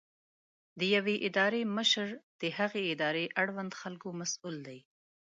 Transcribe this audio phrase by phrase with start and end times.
[0.79, 2.07] د یوې ادارې مشر
[2.41, 4.79] د هغې ادارې اړوند خلکو مسؤل دی.